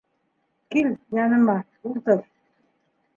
[0.71, 0.89] Кил
[1.25, 1.57] яныма,
[1.87, 2.19] ултыр.